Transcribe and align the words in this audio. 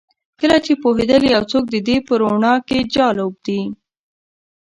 کله 0.39 0.57
چې 0.65 0.71
وپوهیدل 0.75 1.21
یو 1.35 1.43
څوک 1.51 1.65
د 1.69 1.75
دې 1.87 1.97
په 2.07 2.13
روڼا 2.21 2.53
کې 2.67 2.77
جال 2.93 3.17
اوبدي 3.23 3.61